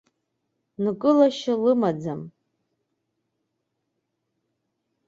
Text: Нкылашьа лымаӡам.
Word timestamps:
Нкылашьа 0.83 1.53
лымаӡам. 1.63 2.21